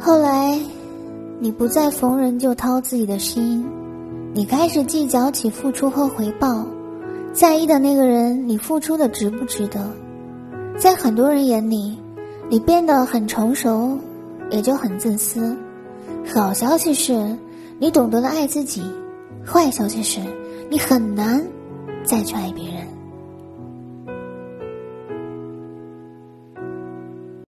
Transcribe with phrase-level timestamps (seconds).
[0.00, 0.58] 后来
[1.38, 3.66] 你不再逢人就掏自己的心
[4.34, 6.66] 你开始计较起付出和回报
[7.32, 9.80] 在意的那个人你付出的值不值得？
[10.78, 11.96] 在很多人眼里
[12.48, 13.98] 你变得很成熟
[14.50, 15.56] 也就很自私。
[16.26, 17.36] 好消息是
[17.78, 18.82] 你懂得了爱自己
[19.44, 20.20] 坏消息是
[20.70, 21.44] 你很难
[22.04, 22.86] 再去爱别人。